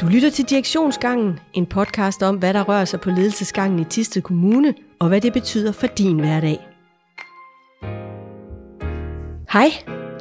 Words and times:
Du 0.00 0.06
lytter 0.06 0.30
til 0.30 0.44
Direktionsgangen, 0.44 1.40
en 1.52 1.66
podcast 1.66 2.22
om, 2.22 2.36
hvad 2.36 2.54
der 2.54 2.62
rører 2.62 2.84
sig 2.84 3.00
på 3.00 3.10
ledelsesgangen 3.10 3.78
i 3.78 3.84
Tisted 3.84 4.22
Kommune, 4.22 4.74
og 4.98 5.08
hvad 5.08 5.20
det 5.20 5.32
betyder 5.32 5.72
for 5.72 5.86
din 5.86 6.18
hverdag. 6.18 6.58
Hej, 9.52 9.68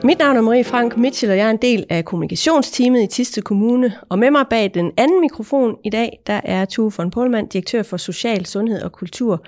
mit 0.03 0.19
navn 0.19 0.37
er 0.37 0.41
Marie 0.41 0.63
Frank 0.63 0.97
Mitchell, 0.97 1.31
og 1.31 1.37
jeg 1.37 1.45
er 1.45 1.51
en 1.51 1.61
del 1.61 1.85
af 1.89 2.05
kommunikationsteamet 2.05 3.03
i 3.03 3.07
Tisted 3.07 3.43
Kommune. 3.43 3.93
Og 4.09 4.19
med 4.19 4.31
mig 4.31 4.45
bag 4.49 4.71
den 4.73 4.91
anden 4.97 5.21
mikrofon 5.21 5.75
i 5.83 5.89
dag, 5.89 6.19
der 6.27 6.41
er 6.43 6.65
Tue 6.65 6.91
von 6.97 7.11
Polman, 7.11 7.47
direktør 7.47 7.83
for 7.83 7.97
Social, 7.97 8.45
Sundhed 8.45 8.81
og 8.81 8.91
Kultur. 8.91 9.43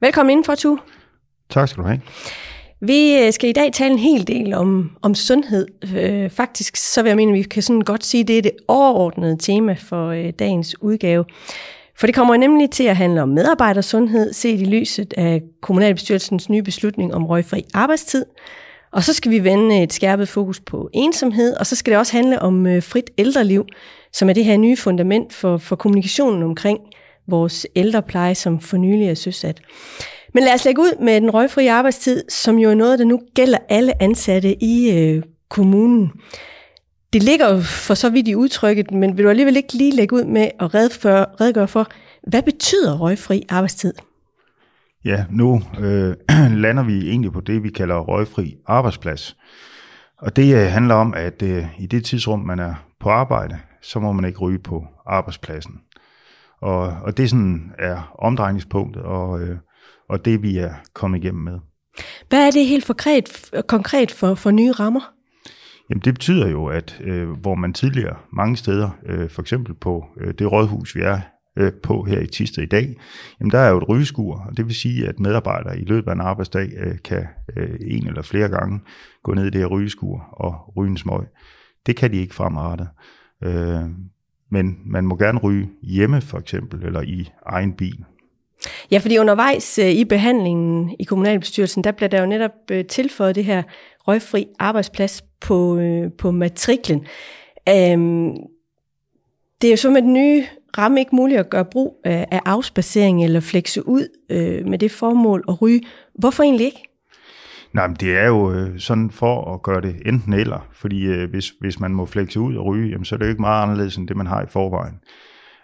Velkommen 0.00 0.30
indenfor, 0.30 0.54
Tue. 0.54 0.78
Tak 1.50 1.68
skal 1.68 1.82
du 1.82 1.88
have. 1.88 2.00
Vi 2.80 3.18
øh, 3.18 3.32
skal 3.32 3.50
i 3.50 3.52
dag 3.52 3.72
tale 3.72 3.92
en 3.92 3.98
hel 3.98 4.26
del 4.26 4.54
om, 4.54 4.90
om 5.02 5.14
sundhed. 5.14 5.66
Øh, 5.96 6.30
faktisk 6.30 6.76
så 6.76 7.02
vil 7.02 7.10
jeg 7.10 7.16
mene, 7.16 7.32
at 7.32 7.38
vi 7.38 7.42
kan 7.42 7.62
sådan 7.62 7.80
godt 7.80 8.04
sige, 8.04 8.20
at 8.20 8.28
det 8.28 8.38
er 8.38 8.42
det 8.42 8.52
overordnede 8.68 9.36
tema 9.40 9.72
for 9.72 10.08
øh, 10.08 10.32
dagens 10.38 10.82
udgave. 10.82 11.24
For 11.96 12.06
det 12.06 12.14
kommer 12.14 12.36
nemlig 12.36 12.70
til 12.70 12.84
at 12.84 12.96
handle 12.96 13.22
om 13.22 13.28
medarbejdersundhed, 13.28 14.32
set 14.32 14.60
i 14.60 14.64
lyset 14.64 15.14
af 15.16 15.42
kommunalbestyrelsens 15.62 16.48
nye 16.48 16.62
beslutning 16.62 17.14
om 17.14 17.26
røgfri 17.26 17.64
arbejdstid. 17.74 18.24
Og 18.92 19.04
så 19.04 19.12
skal 19.12 19.30
vi 19.30 19.44
vende 19.44 19.82
et 19.82 19.92
skærpet 19.92 20.28
fokus 20.28 20.60
på 20.60 20.90
ensomhed, 20.94 21.54
og 21.54 21.66
så 21.66 21.76
skal 21.76 21.90
det 21.90 21.98
også 21.98 22.12
handle 22.12 22.42
om 22.42 22.66
øh, 22.66 22.82
frit 22.82 23.10
ældreliv, 23.18 23.66
som 24.12 24.28
er 24.28 24.32
det 24.32 24.44
her 24.44 24.56
nye 24.56 24.76
fundament 24.76 25.32
for, 25.32 25.56
for 25.56 25.76
kommunikationen 25.76 26.42
omkring 26.42 26.78
vores 27.26 27.66
ældrepleje, 27.76 28.34
som 28.34 28.60
for 28.60 28.76
nylig 28.76 29.08
er 29.08 29.14
søsat. 29.14 29.60
Men 30.34 30.44
lad 30.44 30.54
os 30.54 30.64
lægge 30.64 30.80
ud 30.80 31.04
med 31.04 31.20
den 31.20 31.30
røgfri 31.30 31.66
arbejdstid, 31.66 32.24
som 32.28 32.58
jo 32.58 32.70
er 32.70 32.74
noget, 32.74 32.98
der 32.98 33.04
nu 33.04 33.20
gælder 33.34 33.58
alle 33.68 34.02
ansatte 34.02 34.62
i 34.62 34.90
øh, 34.98 35.22
kommunen. 35.48 36.12
Det 37.12 37.22
ligger 37.22 37.54
jo 37.54 37.60
for 37.60 37.94
så 37.94 38.10
vidt 38.10 38.28
i 38.28 38.34
udtrykket, 38.34 38.90
men 38.90 39.16
vil 39.16 39.24
du 39.24 39.30
alligevel 39.30 39.56
ikke 39.56 39.72
lige 39.72 39.96
lægge 39.96 40.16
ud 40.16 40.24
med 40.24 40.50
at 40.60 40.74
redegøre 40.74 41.68
for, 41.68 41.86
hvad 42.28 42.42
betyder 42.42 42.98
røgfri 42.98 43.42
arbejdstid? 43.48 43.94
Ja, 45.04 45.24
nu 45.30 45.62
øh, 45.80 46.14
lander 46.64 46.82
vi 46.82 47.08
egentlig 47.10 47.32
på 47.32 47.40
det, 47.40 47.62
vi 47.62 47.70
kalder 47.70 47.98
røgfri 47.98 48.56
arbejdsplads. 48.66 49.36
Og 50.18 50.36
det 50.36 50.54
øh, 50.54 50.72
handler 50.72 50.94
om, 50.94 51.14
at 51.14 51.42
øh, 51.42 51.66
i 51.78 51.86
det 51.86 52.04
tidsrum, 52.04 52.40
man 52.40 52.58
er 52.58 52.74
på 53.00 53.10
arbejde, 53.10 53.58
så 53.82 54.00
må 54.00 54.12
man 54.12 54.24
ikke 54.24 54.38
ryge 54.38 54.58
på 54.58 54.84
arbejdspladsen. 55.06 55.74
Og, 56.60 56.80
og 56.80 57.16
det 57.16 57.30
sådan 57.30 57.72
er 57.78 58.16
omdrejningspunktet, 58.18 59.02
og, 59.02 59.40
øh, 59.40 59.56
og 60.08 60.24
det 60.24 60.42
vi 60.42 60.58
er 60.58 60.74
kommet 60.94 61.24
igennem 61.24 61.42
med. 61.42 61.58
Hvad 62.28 62.46
er 62.46 62.50
det 62.50 62.66
helt 62.66 62.86
konkret, 62.86 63.50
konkret 63.66 64.10
for, 64.10 64.34
for 64.34 64.50
nye 64.50 64.72
rammer? 64.72 65.12
Jamen 65.90 66.02
det 66.04 66.14
betyder 66.14 66.48
jo, 66.48 66.66
at 66.66 67.00
øh, 67.04 67.30
hvor 67.30 67.54
man 67.54 67.72
tidligere 67.72 68.16
mange 68.32 68.56
steder, 68.56 68.90
øh, 69.06 69.30
for 69.30 69.42
eksempel 69.42 69.74
på 69.74 70.04
øh, 70.20 70.34
det 70.38 70.52
rådhus, 70.52 70.96
vi 70.96 71.00
er 71.00 71.20
øh, 71.58 71.72
på 71.82 72.02
her 72.02 72.20
i 72.20 72.26
Tisted 72.26 72.62
i 72.62 72.66
dag, 72.66 72.96
jamen 73.40 73.50
der 73.50 73.58
er 73.58 73.70
jo 73.70 73.78
et 73.78 73.88
rygeskur, 73.88 74.44
og 74.48 74.56
det 74.56 74.66
vil 74.66 74.74
sige, 74.74 75.08
at 75.08 75.20
medarbejdere 75.20 75.80
i 75.80 75.84
løbet 75.84 76.08
af 76.08 76.14
en 76.14 76.20
arbejdsdag 76.20 76.68
øh, 76.76 76.98
kan 77.04 77.26
øh, 77.56 77.76
en 77.80 78.06
eller 78.06 78.22
flere 78.22 78.48
gange 78.48 78.80
gå 79.22 79.34
ned 79.34 79.46
i 79.46 79.50
det 79.50 79.60
her 79.60 79.66
rygeskur 79.66 80.20
og 80.32 80.76
ryge 80.76 80.90
en 80.90 80.96
smøg. 80.96 81.26
Det 81.86 81.96
kan 81.96 82.12
de 82.12 82.16
ikke 82.16 82.34
fremadrettet. 82.34 82.88
Øh, 83.44 83.82
men 84.50 84.78
man 84.86 85.06
må 85.06 85.16
gerne 85.16 85.38
ryge 85.38 85.70
hjemme 85.82 86.20
for 86.20 86.38
eksempel, 86.38 86.82
eller 86.82 87.00
i 87.00 87.28
egen 87.46 87.72
bil. 87.72 88.04
Ja, 88.90 88.98
fordi 88.98 89.18
undervejs 89.18 89.78
øh, 89.78 89.90
i 89.90 90.04
behandlingen 90.04 90.96
i 91.00 91.04
kommunalbestyrelsen, 91.04 91.84
der 91.84 91.92
bliver 91.92 92.08
der 92.08 92.20
jo 92.20 92.26
netop 92.26 92.50
øh, 92.70 92.84
tilføjet 92.84 93.34
det 93.34 93.44
her 93.44 93.62
røgfri 94.08 94.46
arbejdsplads 94.58 95.22
på, 95.40 95.78
øh, 95.78 96.12
på 96.18 96.30
matriklen. 96.30 97.06
Øhm, 97.68 98.30
det 99.62 99.68
er 99.68 99.72
jo 99.72 99.76
så 99.76 99.90
med 99.90 100.02
den 100.02 100.12
nye 100.12 100.44
ramme 100.78 101.00
ikke 101.00 101.16
muligt 101.16 101.40
at 101.40 101.50
gøre 101.50 101.64
brug 101.64 102.00
af 102.04 102.40
afspacering 102.44 103.24
eller 103.24 103.40
flekse 103.40 103.88
ud 103.88 104.08
med 104.64 104.78
det 104.78 104.90
formål 104.90 105.44
at 105.48 105.62
ryge. 105.62 105.80
Hvorfor 106.14 106.42
egentlig 106.42 106.66
ikke? 106.66 106.82
Nej, 107.72 107.86
men 107.86 107.96
det 108.00 108.18
er 108.18 108.26
jo 108.26 108.68
sådan 108.78 109.10
for 109.10 109.54
at 109.54 109.62
gøre 109.62 109.80
det 109.80 109.96
enten 110.06 110.32
eller, 110.32 110.68
fordi 110.72 111.24
hvis, 111.24 111.52
hvis 111.60 111.80
man 111.80 111.90
må 111.90 112.06
flekse 112.06 112.40
ud 112.40 112.56
og 112.56 112.66
ryge, 112.66 112.90
jamen, 112.90 113.04
så 113.04 113.14
er 113.14 113.16
det 113.16 113.24
jo 113.24 113.30
ikke 113.30 113.40
meget 113.40 113.62
anderledes 113.62 113.96
end 113.96 114.08
det, 114.08 114.16
man 114.16 114.26
har 114.26 114.42
i 114.42 114.46
forvejen. 114.48 114.94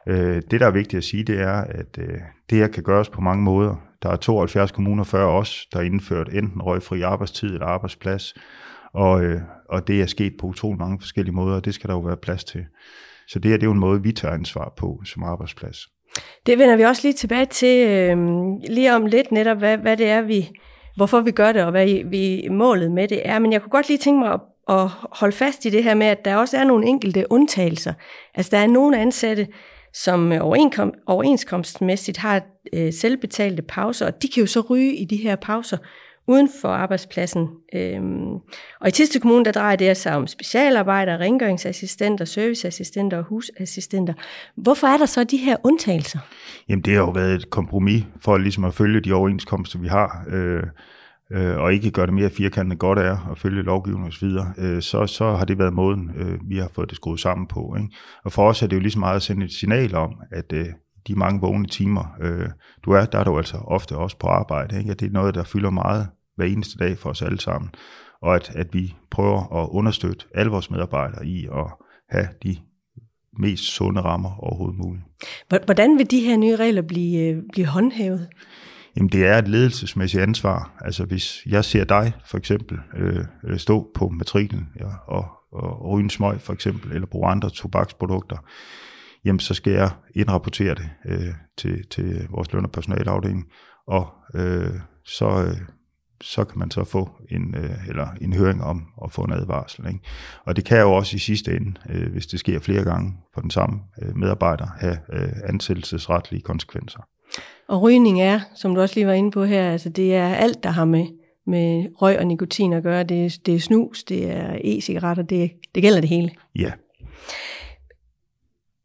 Øh, 0.08 0.42
det, 0.50 0.60
der 0.60 0.66
er 0.66 0.70
vigtigt 0.70 0.98
at 0.98 1.04
sige, 1.04 1.24
det 1.24 1.40
er, 1.40 1.52
at 1.52 1.98
øh, 1.98 2.18
det 2.50 2.58
her 2.58 2.68
kan 2.68 2.82
gøres 2.82 3.08
på 3.08 3.20
mange 3.20 3.42
måder. 3.42 3.76
Der 4.02 4.08
er 4.08 4.16
72 4.16 4.72
kommuner 4.72 5.04
før 5.04 5.24
os, 5.24 5.66
der 5.72 5.78
har 5.78 5.84
indført 5.84 6.28
enten 6.28 6.62
røgfri 6.62 7.02
arbejdstid 7.02 7.48
eller 7.48 7.66
arbejdsplads, 7.66 8.34
og, 8.92 9.24
øh, 9.24 9.40
og 9.68 9.88
det 9.88 10.02
er 10.02 10.06
sket 10.06 10.32
på 10.40 10.46
utrolig 10.46 10.78
mange 10.78 11.00
forskellige 11.00 11.34
måder, 11.34 11.56
og 11.56 11.64
det 11.64 11.74
skal 11.74 11.88
der 11.88 11.94
jo 11.94 12.00
være 12.00 12.16
plads 12.16 12.44
til. 12.44 12.64
Så 13.28 13.38
det 13.38 13.50
her 13.50 13.56
det 13.56 13.62
er 13.62 13.68
jo 13.68 13.72
en 13.72 13.78
måde, 13.78 14.02
vi 14.02 14.12
tager 14.12 14.34
ansvar 14.34 14.72
på 14.76 15.00
som 15.04 15.22
arbejdsplads. 15.22 15.78
Det 16.46 16.58
vender 16.58 16.76
vi 16.76 16.82
også 16.82 17.02
lige 17.02 17.12
tilbage 17.12 17.46
til 17.46 17.88
øh, 17.88 18.18
lige 18.68 18.94
om 18.94 19.06
lidt 19.06 19.32
netop, 19.32 19.58
hvad, 19.58 19.78
hvad 19.78 19.96
det 19.96 20.08
er, 20.08 20.22
vi, 20.22 20.50
hvorfor 20.96 21.20
vi 21.20 21.30
gør 21.30 21.52
det, 21.52 21.64
og 21.64 21.70
hvad 21.70 22.10
vi 22.10 22.48
målet 22.50 22.90
med 22.90 23.08
det 23.08 23.20
er. 23.24 23.38
Men 23.38 23.52
jeg 23.52 23.62
kunne 23.62 23.70
godt 23.70 23.88
lige 23.88 23.98
tænke 23.98 24.20
mig 24.20 24.32
at, 24.32 24.40
at 24.68 24.88
holde 25.12 25.36
fast 25.36 25.64
i 25.64 25.70
det 25.70 25.84
her 25.84 25.94
med, 25.94 26.06
at 26.06 26.24
der 26.24 26.36
også 26.36 26.56
er 26.56 26.64
nogle 26.64 26.86
enkelte 26.86 27.26
undtagelser. 27.30 27.92
Altså 28.34 28.50
der 28.56 28.58
er 28.62 28.66
nogle 28.66 28.98
ansatte, 28.98 29.46
som 29.94 30.32
øh, 30.32 30.38
overenkom, 30.42 30.94
overenskomstmæssigt 31.06 32.18
har 32.18 32.42
øh, 32.72 32.92
selvbetalte 32.92 33.62
pauser, 33.62 34.06
og 34.06 34.22
de 34.22 34.28
kan 34.28 34.40
jo 34.40 34.46
så 34.46 34.60
ryge 34.60 34.94
i 34.94 35.04
de 35.04 35.16
her 35.16 35.36
pauser 35.36 35.76
uden 36.26 36.48
for 36.60 36.68
arbejdspladsen. 36.68 37.48
Øhm, 37.74 38.34
og 38.80 38.88
i 38.88 38.90
Tiste 38.90 39.20
Kommune, 39.20 39.44
der 39.44 39.52
drejer 39.52 39.76
det 39.76 39.96
sig 39.96 40.16
om 40.16 40.26
specialarbejdere, 40.26 41.18
rengøringsassistenter, 41.18 42.24
serviceassistenter 42.24 43.18
og 43.18 43.24
husassistenter. 43.24 44.14
Hvorfor 44.56 44.86
er 44.86 44.96
der 44.96 45.06
så 45.06 45.24
de 45.24 45.36
her 45.36 45.56
undtagelser? 45.64 46.18
Jamen 46.68 46.82
det 46.82 46.94
har 46.94 47.00
jo 47.00 47.10
været 47.10 47.34
et 47.34 47.50
kompromis 47.50 48.04
for 48.20 48.38
ligesom 48.38 48.64
at 48.64 48.74
følge 48.74 49.00
de 49.00 49.12
overenskomster, 49.12 49.78
vi 49.78 49.88
har. 49.88 50.24
Øh, 50.28 50.62
øh, 51.34 51.56
og 51.56 51.74
ikke 51.74 51.90
gøre 51.90 52.06
det 52.06 52.14
mere 52.14 52.30
firkantet 52.30 52.78
godt 52.78 52.98
er 52.98 53.30
at 53.30 53.38
følge 53.38 53.62
lovgivning 53.62 54.06
osv., 54.06 54.28
øh, 54.58 54.82
så, 54.82 55.06
så 55.06 55.36
har 55.36 55.44
det 55.44 55.58
været 55.58 55.72
måden, 55.72 56.10
øh, 56.16 56.38
vi 56.48 56.56
har 56.56 56.70
fået 56.74 56.90
det 56.90 56.96
skruet 56.96 57.20
sammen 57.20 57.46
på. 57.46 57.74
Ikke? 57.78 57.94
Og 58.24 58.32
for 58.32 58.48
os 58.48 58.62
er 58.62 58.66
det 58.66 58.76
jo 58.76 58.80
ligesom 58.80 59.00
meget 59.00 59.16
at 59.16 59.22
sende 59.22 59.44
et 59.44 59.52
signal 59.52 59.94
om, 59.94 60.14
at 60.30 60.52
øh, 60.52 60.66
de 61.08 61.14
mange 61.14 61.40
vågne 61.40 61.66
timer, 61.66 62.16
øh, 62.20 62.48
du 62.84 62.90
er, 62.90 63.04
der 63.04 63.18
er 63.18 63.24
du 63.24 63.38
altså 63.38 63.56
ofte 63.56 63.96
også 63.96 64.18
på 64.18 64.26
arbejde. 64.26 64.78
Ikke? 64.78 64.90
At 64.90 65.00
det 65.00 65.06
er 65.06 65.12
noget, 65.12 65.34
der 65.34 65.44
fylder 65.44 65.70
meget 65.70 66.08
hver 66.36 66.46
eneste 66.46 66.78
dag 66.78 66.98
for 66.98 67.10
os 67.10 67.22
alle 67.22 67.40
sammen. 67.40 67.70
Og 68.22 68.34
at, 68.34 68.52
at 68.56 68.66
vi 68.72 68.94
prøver 69.10 69.62
at 69.62 69.68
understøtte 69.70 70.26
alle 70.34 70.50
vores 70.50 70.70
medarbejdere 70.70 71.26
i 71.26 71.46
at 71.46 71.66
have 72.10 72.28
de 72.42 72.56
mest 73.38 73.64
sunde 73.64 74.00
rammer 74.00 74.38
overhovedet 74.38 74.78
muligt. 74.78 75.04
Hvordan 75.64 75.98
vil 75.98 76.10
de 76.10 76.20
her 76.20 76.36
nye 76.36 76.56
regler 76.56 76.82
blive, 76.82 77.28
øh, 77.28 77.42
blive 77.52 77.66
håndhævet? 77.66 78.28
Jamen 78.96 79.08
det 79.08 79.26
er 79.26 79.38
et 79.38 79.48
ledelsesmæssigt 79.48 80.22
ansvar. 80.22 80.72
Altså 80.80 81.04
hvis 81.04 81.46
jeg 81.46 81.64
ser 81.64 81.84
dig 81.84 82.12
for 82.26 82.38
eksempel 82.38 82.78
øh, 82.96 83.24
øh 83.44 83.58
stå 83.58 83.90
på 83.94 84.08
matriklen 84.08 84.68
ja, 84.80 84.88
og, 85.06 85.28
og 85.52 85.90
ryge 85.90 86.04
en 86.04 86.10
smøg 86.10 86.40
for 86.40 86.52
eksempel, 86.52 86.92
eller 86.92 87.06
bruge 87.06 87.28
andre 87.28 87.50
tobaksprodukter, 87.50 88.36
jamen 89.24 89.40
så 89.40 89.54
skal 89.54 89.72
jeg 89.72 89.90
indrapportere 90.14 90.74
det 90.74 90.90
øh, 91.06 91.34
til, 91.58 91.86
til 91.88 92.26
vores 92.30 92.52
løn- 92.52 92.64
og 92.64 92.72
personalafdeling, 92.72 93.44
og 93.86 94.08
øh, 94.34 94.80
så, 95.04 95.44
øh, 95.46 95.56
så 96.20 96.44
kan 96.44 96.58
man 96.58 96.70
så 96.70 96.84
få 96.84 97.10
en, 97.30 97.54
øh, 97.54 97.88
eller 97.88 98.08
en 98.20 98.32
høring 98.32 98.62
om 98.62 98.86
at 99.04 99.12
få 99.12 99.22
en 99.22 99.32
advarsel. 99.32 99.86
Ikke? 99.86 100.00
Og 100.44 100.56
det 100.56 100.64
kan 100.64 100.80
jo 100.80 100.92
også 100.92 101.16
i 101.16 101.18
sidste 101.18 101.56
ende, 101.56 101.74
øh, 101.90 102.12
hvis 102.12 102.26
det 102.26 102.40
sker 102.40 102.60
flere 102.60 102.84
gange 102.84 103.16
på 103.34 103.40
den 103.40 103.50
samme 103.50 103.80
øh, 104.02 104.16
medarbejder, 104.16 104.66
have 104.78 104.98
øh, 105.12 105.32
ansættelsesretlige 105.44 106.42
konsekvenser. 106.42 107.00
Og 107.68 107.82
rygning 107.82 108.20
er, 108.20 108.40
som 108.54 108.74
du 108.74 108.80
også 108.80 108.94
lige 108.94 109.06
var 109.06 109.12
inde 109.12 109.30
på 109.30 109.44
her, 109.44 109.72
altså 109.72 109.88
det 109.88 110.14
er 110.14 110.34
alt, 110.34 110.64
der 110.64 110.70
har 110.70 110.84
med, 110.84 111.06
med 111.46 111.86
røg 112.02 112.18
og 112.18 112.26
nikotin 112.26 112.72
at 112.72 112.82
gøre. 112.82 113.02
Det, 113.02 113.24
er, 113.24 113.38
det 113.46 113.54
er 113.54 113.60
snus, 113.60 114.04
det 114.04 114.30
er 114.30 114.56
e-cigaretter, 114.64 115.22
det, 115.22 115.50
det 115.74 115.82
gælder 115.82 116.00
det 116.00 116.08
hele. 116.08 116.30
Ja. 116.58 116.72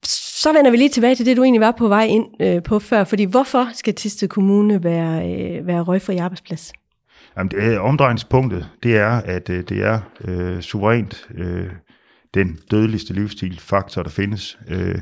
Så 0.03 0.53
vender 0.53 0.71
vi 0.71 0.77
lige 0.77 0.89
tilbage 0.89 1.15
til 1.15 1.25
det, 1.25 1.38
du 1.38 1.44
egentlig 1.44 1.62
var 1.62 1.71
på 1.71 1.88
vej 1.88 2.06
ind 2.06 2.25
øh, 2.39 2.63
på 2.63 2.80
før. 2.80 3.03
Fordi 3.03 3.24
hvorfor 3.24 3.69
skal 3.74 3.94
Tiste 3.95 4.27
Kommune 4.27 4.83
være, 4.83 5.33
øh, 5.33 5.68
være 5.68 5.81
røgfri 5.81 6.18
arbejdsplads? 6.18 6.74
Jamen, 7.38 7.51
det 7.51 7.63
er, 7.63 7.80
omdrejningspunktet, 7.80 8.69
det 8.83 8.98
er, 8.98 9.09
at 9.09 9.50
øh, 9.50 9.63
det 9.69 9.83
er 9.83 10.00
øh, 10.25 10.62
suverænt 10.62 11.27
øh, 11.36 11.68
den 12.33 12.59
dødeligste 12.71 13.13
livsstilfaktor, 13.13 14.03
der 14.03 14.09
findes. 14.09 14.59
Øh, 14.68 14.95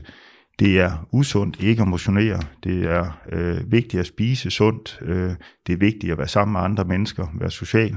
det 0.60 0.80
er 0.80 1.08
usundt 1.12 1.60
ikke 1.60 1.82
at 1.82 1.88
motionere. 1.88 2.42
Det 2.64 2.84
er 2.84 3.20
øh, 3.32 3.72
vigtigt 3.72 4.02
at 4.02 4.08
spise 4.08 4.52
sundt. 4.52 5.00
Øh, 5.02 5.32
det 5.68 5.74
er 5.74 5.78
vigtigt 5.78 6.12
at 6.12 6.18
være 6.18 6.28
sammen 6.28 6.54
med 6.54 6.62
andre 6.62 6.86
mennesker, 6.86 7.28
være 7.34 7.52
social. 7.52 7.96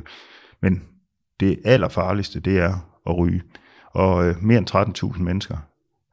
Men 0.62 0.82
det 1.40 1.60
allerfarligste, 1.64 2.40
det 2.40 2.58
er 2.58 3.00
at 3.06 3.18
ryge. 3.18 3.42
Og 3.92 4.28
øh, 4.28 4.42
mere 4.42 4.58
end 4.58 5.14
13.000 5.14 5.22
mennesker 5.22 5.56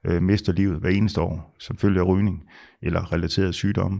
øh, 0.05 0.21
mister 0.21 0.53
livet 0.53 0.79
hver 0.79 0.89
eneste 0.89 1.21
år, 1.21 1.55
som 1.59 1.77
følge 1.77 1.99
af 1.99 2.07
rygning 2.07 2.43
eller 2.81 3.13
relateret 3.13 3.55
sygdomme. 3.55 3.99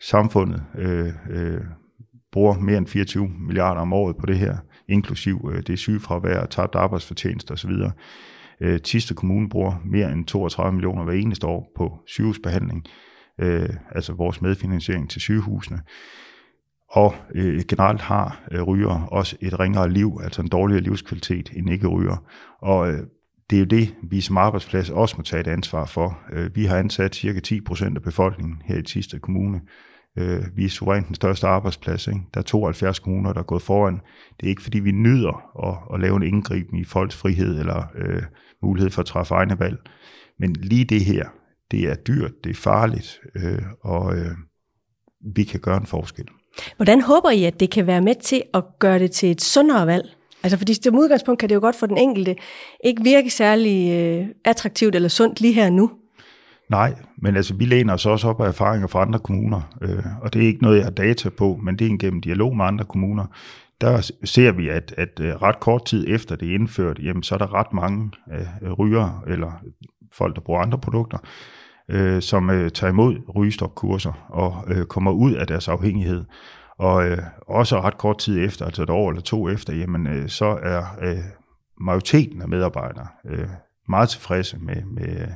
Samfundet 0.00 0.62
øh, 0.78 1.12
øh, 1.30 1.60
bruger 2.32 2.58
mere 2.58 2.78
end 2.78 2.86
24 2.86 3.28
milliarder 3.28 3.80
om 3.80 3.92
året 3.92 4.16
på 4.16 4.26
det 4.26 4.38
her, 4.38 4.56
inklusiv 4.88 5.50
øh, 5.52 5.62
det 5.62 5.78
sygefravær, 5.78 6.46
tabt 6.46 6.74
arbejdsfortjeneste 6.74 7.52
osv. 7.52 7.72
Øh, 8.60 8.80
Tiste 8.80 9.14
Kommune 9.14 9.48
bruger 9.48 9.80
mere 9.84 10.12
end 10.12 10.24
32 10.24 10.72
millioner 10.72 11.04
hver 11.04 11.12
eneste 11.12 11.46
år 11.46 11.72
på 11.76 11.98
sygehusbehandling, 12.06 12.84
øh, 13.40 13.68
altså 13.90 14.12
vores 14.12 14.42
medfinansiering 14.42 15.10
til 15.10 15.20
sygehusene. 15.20 15.80
Og 16.90 17.14
øh, 17.34 17.62
generelt 17.68 18.00
har 18.00 18.44
øh, 18.52 18.62
ryger 18.62 19.08
også 19.12 19.36
et 19.40 19.60
ringere 19.60 19.90
liv, 19.90 20.20
altså 20.22 20.42
en 20.42 20.48
dårligere 20.48 20.82
livskvalitet 20.82 21.50
end 21.56 21.70
ikke 21.70 21.86
ryger. 21.86 22.16
Og 22.60 22.92
øh, 22.92 22.98
det 23.50 23.56
er 23.56 23.60
jo 23.60 23.66
det, 23.66 23.94
vi 24.02 24.20
som 24.20 24.36
arbejdsplads 24.36 24.90
også 24.90 25.14
må 25.16 25.22
tage 25.22 25.40
et 25.40 25.46
ansvar 25.46 25.86
for. 25.86 26.18
Øh, 26.32 26.56
vi 26.56 26.64
har 26.64 26.76
ansat 26.76 27.14
cirka 27.14 27.40
10% 27.46 27.84
af 27.84 28.02
befolkningen 28.02 28.62
her 28.64 28.76
i 28.76 28.82
Tiste 28.82 29.18
Kommune. 29.18 29.60
Øh, 30.18 30.42
vi 30.56 30.64
er 30.64 30.68
suverænt 30.68 31.06
den 31.06 31.14
største 31.14 31.46
arbejdsplads. 31.46 32.06
Ikke? 32.06 32.20
Der 32.34 32.40
er 32.40 32.44
72 32.44 32.98
kommuner, 32.98 33.32
der 33.32 33.40
er 33.40 33.44
gået 33.44 33.62
foran. 33.62 34.00
Det 34.40 34.46
er 34.46 34.50
ikke, 34.50 34.62
fordi 34.62 34.78
vi 34.78 34.92
nyder 34.92 35.66
at, 35.68 35.94
at 35.94 36.00
lave 36.00 36.16
en 36.16 36.22
indgriben 36.22 36.78
i 36.78 36.84
folks 36.84 37.16
frihed 37.16 37.58
eller 37.60 37.82
øh, 37.96 38.22
mulighed 38.62 38.90
for 38.90 39.02
at 39.02 39.06
træffe 39.06 39.34
egne 39.34 39.58
valg. 39.58 39.78
Men 40.38 40.52
lige 40.52 40.84
det 40.84 41.04
her, 41.04 41.24
det 41.70 41.80
er 41.90 41.94
dyrt, 41.94 42.32
det 42.44 42.50
er 42.50 42.54
farligt, 42.54 43.20
øh, 43.36 43.62
og 43.84 44.16
øh, 44.16 44.30
vi 45.34 45.44
kan 45.44 45.60
gøre 45.60 45.76
en 45.76 45.86
forskel. 45.86 46.26
Hvordan 46.76 47.00
håber 47.00 47.30
I, 47.30 47.44
at 47.44 47.60
det 47.60 47.70
kan 47.70 47.86
være 47.86 48.00
med 48.00 48.14
til 48.14 48.42
at 48.54 48.64
gøre 48.78 48.98
det 48.98 49.10
til 49.10 49.30
et 49.30 49.42
sundere 49.42 49.86
valg? 49.86 50.04
Altså 50.42 50.58
fordi 50.58 50.74
som 50.74 50.98
udgangspunkt 50.98 51.40
kan 51.40 51.48
det 51.48 51.54
jo 51.54 51.60
godt 51.60 51.76
for 51.76 51.86
den 51.86 51.98
enkelte 51.98 52.36
ikke 52.84 53.02
virke 53.02 53.30
særlig 53.30 53.92
øh, 53.92 54.26
attraktivt 54.44 54.94
eller 54.94 55.08
sundt 55.08 55.40
lige 55.40 55.54
her 55.54 55.70
nu. 55.70 55.90
Nej, 56.70 56.94
men 57.18 57.36
altså 57.36 57.54
vi 57.54 57.64
læner 57.64 57.94
os 57.94 58.06
også 58.06 58.28
op 58.28 58.40
af 58.40 58.48
erfaringer 58.48 58.86
fra 58.86 59.02
andre 59.02 59.18
kommuner, 59.18 59.76
øh, 59.82 60.04
og 60.22 60.32
det 60.32 60.42
er 60.42 60.46
ikke 60.46 60.62
noget, 60.62 60.76
jeg 60.76 60.84
har 60.84 60.90
data 60.90 61.28
på, 61.28 61.58
men 61.62 61.78
det 61.78 61.92
er 61.92 61.98
gennem 61.98 62.20
dialog 62.20 62.56
med 62.56 62.64
andre 62.64 62.84
kommuner. 62.84 63.26
Der 63.80 64.10
ser 64.24 64.52
vi, 64.52 64.68
at, 64.68 64.94
at 64.98 65.20
øh, 65.20 65.34
ret 65.34 65.60
kort 65.60 65.84
tid 65.84 66.04
efter 66.08 66.36
det 66.36 66.50
er 66.50 66.54
indført, 66.54 66.98
jamen, 66.98 67.22
så 67.22 67.34
er 67.34 67.38
der 67.38 67.54
ret 67.54 67.72
mange 67.72 68.10
øh, 68.62 68.72
ryger 68.72 69.24
eller 69.26 69.52
folk, 70.12 70.34
der 70.34 70.40
bruger 70.40 70.60
andre 70.60 70.78
produkter, 70.78 71.18
øh, 71.88 72.22
som 72.22 72.50
øh, 72.50 72.70
tager 72.70 72.90
imod 72.90 73.16
rygestopkurser 73.36 74.26
og 74.28 74.64
øh, 74.68 74.84
kommer 74.84 75.10
ud 75.10 75.32
af 75.32 75.46
deres 75.46 75.68
afhængighed. 75.68 76.24
Og 76.78 77.06
øh, 77.06 77.18
også 77.48 77.80
ret 77.80 77.98
kort 77.98 78.18
tid 78.18 78.44
efter, 78.44 78.64
altså 78.64 78.82
et 78.82 78.90
år 78.90 79.10
eller 79.10 79.22
to 79.22 79.48
efter, 79.48 79.74
jamen, 79.74 80.06
øh, 80.06 80.28
så 80.28 80.58
er 80.62 80.82
øh, 81.02 81.18
majoriteten 81.80 82.42
af 82.42 82.48
medarbejdere 82.48 83.06
øh, 83.26 83.48
meget 83.88 84.08
tilfredse 84.08 84.58
med, 84.58 84.82
med, 84.84 85.26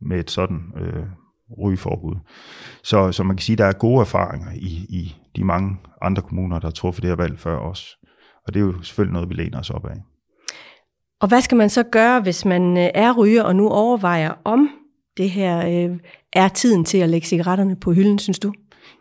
med 0.00 0.18
et 0.20 0.30
sådan 0.30 0.60
øh, 0.80 1.06
rygeforbud. 1.62 2.16
Så, 2.82 3.12
så 3.12 3.22
man 3.22 3.36
kan 3.36 3.42
sige, 3.42 3.54
at 3.54 3.58
der 3.58 3.64
er 3.64 3.72
gode 3.72 4.00
erfaringer 4.00 4.52
i, 4.54 4.86
i 4.88 5.16
de 5.36 5.44
mange 5.44 5.76
andre 6.02 6.22
kommuner, 6.22 6.58
der 6.58 6.66
har 6.66 6.72
truffet 6.72 7.02
det 7.02 7.10
her 7.10 7.16
valg 7.16 7.38
før 7.38 7.58
os. 7.58 7.96
Og 8.46 8.54
det 8.54 8.60
er 8.60 8.64
jo 8.64 8.82
selvfølgelig 8.82 9.12
noget, 9.12 9.28
vi 9.28 9.34
læner 9.34 9.58
os 9.58 9.70
op 9.70 9.86
af. 9.86 9.96
Og 11.20 11.28
hvad 11.28 11.40
skal 11.40 11.56
man 11.56 11.70
så 11.70 11.82
gøre, 11.82 12.20
hvis 12.20 12.44
man 12.44 12.76
øh, 12.76 12.88
er 12.94 13.12
ryger 13.12 13.42
og 13.42 13.56
nu 13.56 13.68
overvejer, 13.68 14.32
om 14.44 14.70
det 15.16 15.30
her 15.30 15.58
øh, 15.58 15.98
er 16.32 16.48
tiden 16.48 16.84
til 16.84 16.98
at 16.98 17.08
lægge 17.08 17.26
cigaretterne 17.26 17.76
på 17.76 17.92
hylden, 17.92 18.18
synes 18.18 18.38
du? 18.38 18.52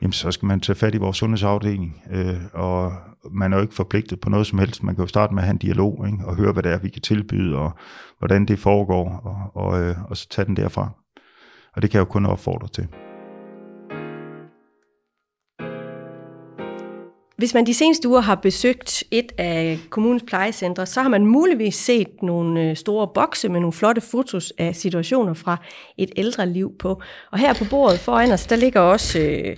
Jamen, 0.02 0.14
så 0.14 0.32
skal 0.32 0.46
man 0.46 0.60
tage 0.60 0.76
fat 0.76 0.96
i 0.96 0.98
vores 0.98 1.18
sundhedsafdeling, 1.18 2.02
øh, 2.12 2.36
og 2.54 2.94
man 3.32 3.54
er 3.54 3.58
jo 3.58 3.62
ikke 3.62 3.76
forpligtet 3.76 4.20
på 4.20 4.30
noget 4.30 4.48
som 4.48 4.60
helst. 4.60 4.84
Man 4.84 4.96
kan 4.96 5.04
jo 5.04 5.08
starte 5.08 5.34
med 5.34 5.42
at 5.44 5.48
have 5.48 5.54
en 5.54 5.58
dialog, 5.58 6.08
ikke? 6.08 6.26
og 6.26 6.36
høre, 6.36 6.54
hvad 6.54 6.64
det 6.64 6.72
er, 6.72 6.80
vi 6.80 6.90
kan 6.90 7.02
tilbyde, 7.02 7.58
og 7.58 7.72
hvordan 8.20 8.46
det 8.46 8.60
foregår, 8.60 9.10
og, 9.10 9.64
og, 9.64 9.82
øh, 9.82 9.96
og 10.10 10.18
så 10.18 10.30
tage 10.30 10.46
den 10.46 10.56
derfra. 10.56 10.90
Og 11.76 11.82
det 11.82 11.90
kan 11.90 11.98
jeg 11.98 12.06
jo 12.06 12.12
kun 12.12 12.26
opfordre 12.26 12.68
til. 12.68 12.88
Hvis 17.38 17.54
man 17.54 17.66
de 17.66 17.74
seneste 17.74 18.10
uger 18.10 18.22
har 18.22 18.36
besøgt 18.36 19.04
et 19.12 19.32
af 19.38 19.80
kommunens 19.90 20.24
plejecentre, 20.28 20.86
så 20.86 21.02
har 21.02 21.10
man 21.10 21.26
muligvis 21.26 21.76
set 21.76 22.08
nogle 22.22 22.62
øh, 22.62 22.76
store 22.76 23.08
bokse 23.08 23.50
med 23.50 23.60
nogle 23.60 23.74
flotte 23.74 24.02
fotos 24.02 24.54
af 24.58 24.76
situationer 24.76 25.34
fra 25.34 25.58
et 25.98 26.12
ældre 26.18 26.50
liv 26.50 26.78
på. 26.80 27.02
Og 27.32 27.40
her 27.40 27.54
på 27.54 27.66
bordet 27.70 28.00
foran 28.00 28.32
os, 28.32 28.46
der 28.46 28.56
ligger 28.56 28.80
også 28.80 29.20
øh, 29.20 29.58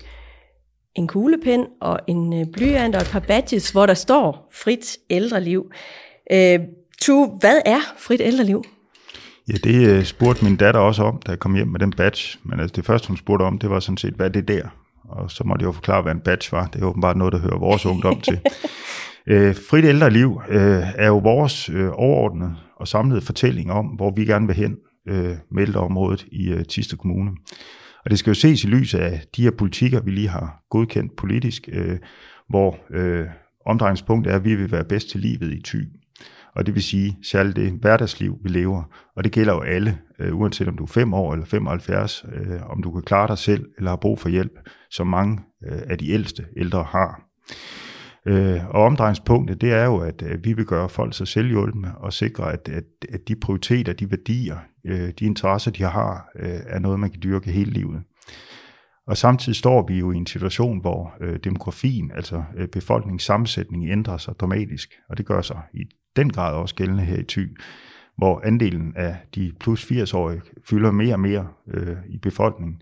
en 0.97 1.07
kuglepen 1.07 1.65
og 1.81 1.99
en 2.07 2.41
øh, 2.41 2.45
blyant 2.53 2.95
og 2.95 3.01
et 3.01 3.09
par 3.11 3.19
badges, 3.19 3.69
hvor 3.69 3.85
der 3.85 3.93
står 3.93 4.49
frit 4.53 4.97
ældreliv. 5.09 5.71
Øh, 6.31 6.59
tu, 7.01 7.25
hvad 7.39 7.61
er 7.65 7.79
frit 7.97 8.21
ældreliv? 8.23 8.63
Ja, 9.49 9.53
det 9.53 9.87
øh, 9.87 10.03
spurgte 10.03 10.43
min 10.43 10.55
datter 10.55 10.81
også 10.81 11.03
om, 11.03 11.21
da 11.25 11.31
jeg 11.31 11.39
kom 11.39 11.55
hjem 11.55 11.67
med 11.67 11.79
den 11.79 11.91
badge. 11.91 12.39
Men 12.43 12.59
altså, 12.59 12.73
det 12.75 12.85
første, 12.85 13.07
hun 13.07 13.17
spurgte 13.17 13.43
om, 13.43 13.59
det 13.59 13.69
var 13.69 13.79
sådan 13.79 13.97
set, 13.97 14.13
hvad 14.13 14.25
er 14.25 14.31
det 14.31 14.47
der? 14.47 14.63
Og 15.09 15.31
så 15.31 15.43
måtte 15.43 15.63
jeg 15.63 15.67
jo 15.67 15.71
forklare, 15.71 16.01
hvad 16.01 16.11
en 16.11 16.19
badge 16.19 16.51
var. 16.51 16.67
Det 16.67 16.81
er 16.81 16.85
åbenbart 16.85 17.17
noget, 17.17 17.33
der 17.33 17.39
hører 17.39 17.59
vores 17.59 17.85
ungdom 17.85 18.21
til. 18.21 18.39
Øh, 19.29 19.55
frit 19.69 19.85
ældre 19.85 20.09
liv 20.09 20.41
øh, 20.49 20.83
er 20.95 21.07
jo 21.07 21.17
vores 21.17 21.69
øh, 21.69 21.89
overordnede 21.93 22.55
og 22.75 22.87
samlede 22.87 23.21
fortælling 23.21 23.71
om, 23.71 23.85
hvor 23.85 24.11
vi 24.15 24.25
gerne 24.25 24.47
vil 24.47 24.55
hen 24.55 24.77
øh, 25.07 25.35
med 25.51 25.63
ældreområdet 25.63 26.25
i 26.31 26.49
øh, 26.49 26.65
Tiste 26.65 26.97
Kommune. 26.97 27.31
Og 28.07 28.11
det 28.11 28.19
skal 28.19 28.31
jo 28.31 28.35
ses 28.35 28.63
i 28.63 28.67
lyset 28.67 28.99
af 28.99 29.21
de 29.35 29.43
her 29.43 29.51
politikker, 29.51 30.01
vi 30.01 30.11
lige 30.11 30.27
har 30.27 30.63
godkendt 30.69 31.15
politisk, 31.15 31.69
øh, 31.71 31.97
hvor 32.49 32.77
øh, 32.89 33.25
omdrejningspunktet 33.65 34.31
er, 34.31 34.35
at 34.35 34.45
vi 34.45 34.55
vil 34.55 34.71
være 34.71 34.83
bedst 34.83 35.09
til 35.09 35.19
livet 35.19 35.53
i 35.53 35.61
ty. 35.61 35.75
Og 36.55 36.65
det 36.65 36.75
vil 36.75 36.83
sige 36.83 37.17
særligt 37.23 37.55
det 37.55 37.71
hverdagsliv, 37.71 38.37
vi 38.43 38.49
lever. 38.49 38.83
Og 39.15 39.23
det 39.23 39.31
gælder 39.31 39.53
jo 39.53 39.61
alle, 39.61 39.97
øh, 40.19 40.39
uanset 40.39 40.67
om 40.67 40.77
du 40.77 40.83
er 40.83 40.87
5 40.87 41.13
år 41.13 41.33
eller 41.33 41.45
75, 41.45 42.25
øh, 42.33 42.69
om 42.69 42.83
du 42.83 42.91
kan 42.91 43.01
klare 43.01 43.27
dig 43.27 43.37
selv 43.37 43.65
eller 43.77 43.91
har 43.91 43.97
brug 43.97 44.19
for 44.19 44.29
hjælp, 44.29 44.59
som 44.89 45.07
mange 45.07 45.39
øh, 45.67 45.81
af 45.89 45.97
de 45.97 46.09
ældste 46.09 46.45
ældre 46.57 46.83
har. 46.83 47.21
Øh, 48.27 48.69
og 48.69 48.83
omdrejningspunktet, 48.83 49.61
det 49.61 49.73
er 49.73 49.85
jo, 49.85 49.97
at, 49.97 50.21
at 50.21 50.45
vi 50.45 50.53
vil 50.53 50.65
gøre 50.65 50.89
folk 50.89 51.13
så 51.13 51.25
selvhjulpende 51.25 51.91
og 51.97 52.13
sikre, 52.13 52.53
at, 52.53 52.69
at, 52.69 52.83
at 53.13 53.27
de 53.27 53.35
prioriteter, 53.35 53.93
de 53.93 54.11
værdier, 54.11 54.57
øh, 54.85 55.11
de 55.19 55.25
interesser, 55.25 55.71
de 55.71 55.83
har, 55.83 56.29
øh, 56.35 56.59
er 56.67 56.79
noget, 56.79 56.99
man 56.99 57.09
kan 57.09 57.19
dyrke 57.23 57.51
hele 57.51 57.71
livet. 57.71 58.01
Og 59.07 59.17
samtidig 59.17 59.55
står 59.55 59.87
vi 59.87 59.99
jo 59.99 60.11
i 60.11 60.15
en 60.15 60.25
situation, 60.25 60.81
hvor 60.81 61.13
øh, 61.21 61.39
demografien, 61.43 62.11
altså 62.15 62.43
øh, 62.57 62.67
befolkningssammensætning, 62.67 63.89
ændrer 63.89 64.17
sig 64.17 64.33
dramatisk, 64.39 64.93
og 65.09 65.17
det 65.17 65.25
gør 65.25 65.41
sig 65.41 65.61
i 65.73 65.83
den 66.15 66.29
grad 66.29 66.53
også 66.53 66.75
gældende 66.75 67.03
her 67.03 67.17
i 67.17 67.23
Thy, 67.23 67.57
hvor 68.17 68.41
andelen 68.45 68.93
af 68.95 69.17
de 69.35 69.51
plus 69.59 69.91
80-årige 69.91 70.41
fylder 70.69 70.91
mere 70.91 71.13
og 71.15 71.19
mere 71.19 71.47
øh, 71.67 71.95
i 72.09 72.17
befolkningen, 72.17 72.81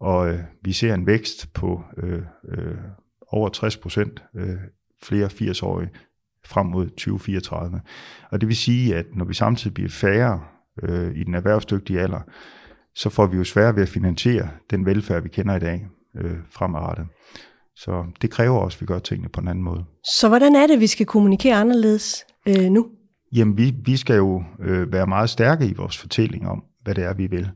og 0.00 0.28
øh, 0.28 0.40
vi 0.62 0.72
ser 0.72 0.94
en 0.94 1.06
vækst 1.06 1.52
på 1.54 1.82
øh, 1.96 2.22
øh, 2.48 2.76
over 3.28 3.48
60 3.48 3.76
procent 3.76 4.24
øh, 4.36 4.56
flere 5.02 5.26
80-årige 5.26 5.90
frem 6.46 6.66
mod 6.66 6.86
2034. 6.86 7.80
Og 8.30 8.40
det 8.40 8.48
vil 8.48 8.56
sige, 8.56 8.96
at 8.96 9.06
når 9.14 9.24
vi 9.24 9.34
samtidig 9.34 9.74
bliver 9.74 9.90
færre 9.90 10.40
øh, 10.82 11.16
i 11.16 11.24
den 11.24 11.34
erhvervsdygtige 11.34 12.00
alder, 12.00 12.20
så 12.94 13.10
får 13.10 13.26
vi 13.26 13.36
jo 13.36 13.44
svært 13.44 13.76
ved 13.76 13.82
at 13.82 13.88
finansiere 13.88 14.48
den 14.70 14.86
velfærd, 14.86 15.22
vi 15.22 15.28
kender 15.28 15.56
i 15.56 15.60
dag 15.60 15.86
øh, 16.16 16.36
fremadrettet. 16.50 17.06
Så 17.76 18.04
det 18.22 18.30
kræver 18.30 18.58
også, 18.58 18.76
at 18.76 18.80
vi 18.80 18.86
gør 18.86 18.98
tingene 18.98 19.28
på 19.28 19.40
en 19.40 19.48
anden 19.48 19.64
måde. 19.64 19.84
Så 20.04 20.28
hvordan 20.28 20.56
er 20.56 20.66
det, 20.66 20.80
vi 20.80 20.86
skal 20.86 21.06
kommunikere 21.06 21.54
anderledes 21.56 22.24
øh, 22.48 22.70
nu? 22.70 22.86
Jamen, 23.32 23.58
vi, 23.58 23.74
vi 23.84 23.96
skal 23.96 24.16
jo 24.16 24.44
øh, 24.60 24.92
være 24.92 25.06
meget 25.06 25.30
stærke 25.30 25.66
i 25.66 25.74
vores 25.74 25.98
fortælling 25.98 26.48
om, 26.48 26.64
hvad 26.82 26.94
det 26.94 27.04
er, 27.04 27.14
vi 27.14 27.26
vil. 27.26 27.50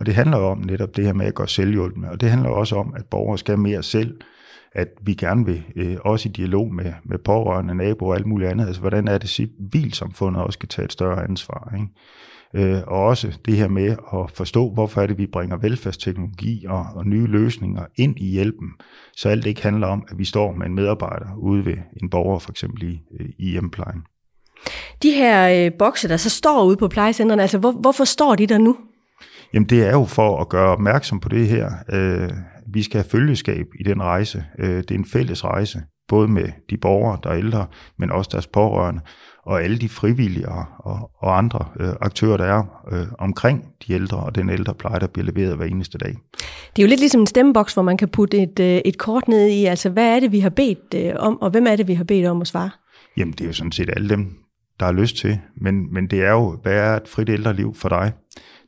Og 0.00 0.06
det 0.06 0.14
handler 0.14 0.38
jo 0.38 0.44
om 0.44 0.58
netop 0.58 0.96
det 0.96 1.04
her 1.04 1.12
med 1.12 1.26
at 1.26 1.34
gøre 1.34 1.48
selvhjulpende, 1.48 2.10
og 2.10 2.20
det 2.20 2.30
handler 2.30 2.48
også 2.48 2.76
om, 2.76 2.94
at 2.96 3.04
borgere 3.06 3.38
skal 3.38 3.58
mere 3.58 3.82
selv, 3.82 4.20
at 4.76 4.88
vi 5.02 5.14
gerne 5.14 5.46
vil, 5.46 5.62
øh, 5.76 5.96
også 6.04 6.28
i 6.28 6.32
dialog 6.32 6.74
med, 6.74 6.92
med 7.04 7.18
pårørende, 7.18 7.74
naboer 7.74 8.10
og 8.10 8.16
alt 8.16 8.26
muligt 8.26 8.50
andet, 8.50 8.66
altså 8.66 8.80
hvordan 8.80 9.08
er 9.08 9.18
det 9.18 9.28
civilsamfundet 9.28 10.42
også 10.42 10.56
skal 10.56 10.68
tage 10.68 10.84
et 10.84 10.92
større 10.92 11.24
ansvar. 11.24 11.74
Ikke? 11.74 11.88
Øh, 12.54 12.82
og 12.86 13.04
også 13.04 13.38
det 13.46 13.56
her 13.56 13.68
med 13.68 13.96
at 14.14 14.30
forstå, 14.34 14.70
hvorfor 14.70 15.02
er 15.02 15.06
det, 15.06 15.18
vi 15.18 15.26
bringer 15.26 15.56
velfærdsteknologi 15.56 16.64
og, 16.68 16.86
og 16.94 17.06
nye 17.06 17.26
løsninger 17.26 17.86
ind 17.96 18.18
i 18.18 18.30
hjælpen, 18.30 18.68
så 19.16 19.28
alt 19.28 19.46
ikke 19.46 19.62
handler 19.62 19.86
om, 19.86 20.06
at 20.10 20.18
vi 20.18 20.24
står 20.24 20.52
med 20.52 20.66
en 20.66 20.74
medarbejder 20.74 21.26
ude 21.38 21.64
ved 21.64 21.76
en 22.02 22.10
borger, 22.10 22.38
for 22.38 22.50
eksempel 22.50 22.82
i, 22.82 23.00
øh, 23.20 23.28
i 23.38 23.50
hjemmeplejen. 23.50 24.02
De 25.02 25.10
her 25.10 25.66
øh, 25.66 25.72
bokse, 25.78 26.08
der 26.08 26.16
så 26.16 26.30
står 26.30 26.64
ude 26.64 26.76
på 26.76 26.88
plejecentrene, 26.88 27.42
altså 27.42 27.58
hvor, 27.58 27.72
hvorfor 27.72 28.04
står 28.04 28.34
de 28.34 28.46
der 28.46 28.58
nu? 28.58 28.76
Jamen 29.54 29.68
det 29.68 29.86
er 29.86 29.92
jo 29.92 30.04
for 30.04 30.40
at 30.40 30.48
gøre 30.48 30.70
opmærksom 30.70 31.20
på 31.20 31.28
det 31.28 31.48
her. 31.48 31.70
Øh, 31.92 32.30
vi 32.66 32.82
skal 32.82 33.00
have 33.00 33.10
følgeskab 33.10 33.66
i 33.80 33.82
den 33.82 34.02
rejse. 34.02 34.44
Øh, 34.58 34.76
det 34.76 34.90
er 34.90 34.94
en 34.94 35.04
fælles 35.04 35.44
rejse, 35.44 35.82
både 36.08 36.28
med 36.28 36.48
de 36.70 36.76
borgere, 36.76 37.18
der 37.22 37.30
er 37.30 37.36
ældre, 37.36 37.66
men 37.98 38.10
også 38.10 38.30
deres 38.32 38.46
pårørende 38.46 39.00
og 39.46 39.62
alle 39.62 39.78
de 39.78 39.88
frivillige 39.88 40.48
og, 40.48 41.10
og, 41.18 41.38
andre 41.38 41.64
øh, 41.80 41.88
aktører, 42.00 42.36
der 42.36 42.44
er 42.44 42.82
øh, 42.92 43.06
omkring 43.18 43.64
de 43.86 43.92
ældre 43.92 44.18
og 44.18 44.34
den 44.34 44.50
ældre 44.50 44.74
pleje, 44.74 45.00
der 45.00 45.06
bliver 45.06 45.26
leveret 45.26 45.56
hver 45.56 45.66
eneste 45.66 45.98
dag. 45.98 46.14
Det 46.76 46.82
er 46.82 46.86
jo 46.86 46.88
lidt 46.88 47.00
ligesom 47.00 47.20
en 47.20 47.26
stemmeboks, 47.26 47.74
hvor 47.74 47.82
man 47.82 47.96
kan 47.96 48.08
putte 48.08 48.42
et, 48.42 48.60
øh, 48.60 48.80
et 48.84 48.98
kort 48.98 49.28
ned 49.28 49.46
i, 49.46 49.64
altså 49.64 49.90
hvad 49.90 50.16
er 50.16 50.20
det, 50.20 50.32
vi 50.32 50.40
har 50.40 50.50
bedt 50.50 50.94
øh, 50.94 51.12
om, 51.18 51.42
og 51.42 51.50
hvem 51.50 51.66
er 51.66 51.76
det, 51.76 51.88
vi 51.88 51.94
har 51.94 52.04
bedt 52.04 52.26
om 52.26 52.40
at 52.40 52.46
svare? 52.46 52.70
Jamen 53.16 53.32
det 53.32 53.40
er 53.40 53.46
jo 53.46 53.52
sådan 53.52 53.72
set 53.72 53.90
alle 53.96 54.08
dem, 54.08 54.34
der 54.80 54.86
har 54.86 54.92
lyst 54.92 55.16
til, 55.16 55.38
men, 55.56 55.94
men 55.94 56.06
det 56.06 56.24
er 56.24 56.30
jo, 56.30 56.58
hvad 56.62 56.74
er 56.74 56.96
et 56.96 57.08
frit 57.08 57.28
ældre 57.28 57.54
liv 57.54 57.74
for 57.74 57.88
dig? 57.88 58.12